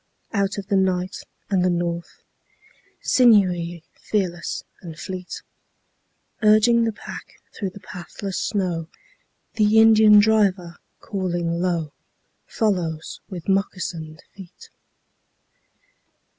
Out 0.33 0.57
of 0.57 0.65
the 0.65 0.75
night 0.75 1.15
and 1.51 1.63
the 1.63 1.69
north, 1.69 2.23
Sinewy, 3.03 3.83
fearless 3.93 4.63
and 4.81 4.97
fleet, 4.97 5.43
Urging 6.41 6.85
the 6.85 6.91
pack 6.91 7.35
through 7.53 7.69
the 7.69 7.81
pathless 7.81 8.39
snow, 8.39 8.87
The 9.57 9.77
Indian 9.77 10.17
driver, 10.17 10.77
calling 11.01 11.59
low, 11.61 11.93
Follows 12.47 13.19
with 13.29 13.47
moccasined 13.47 14.23
feet. 14.33 14.71